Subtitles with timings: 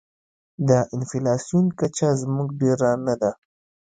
[0.67, 3.31] د انفلاسیون کچه زموږ ډېره نه ده.